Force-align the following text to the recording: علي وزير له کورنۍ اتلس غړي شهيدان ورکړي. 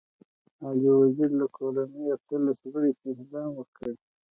علي 0.65 0.91
وزير 1.01 1.29
له 1.39 1.45
کورنۍ 1.57 2.03
اتلس 2.15 2.59
غړي 2.71 2.91
شهيدان 2.99 3.47
ورکړي. 3.53 3.93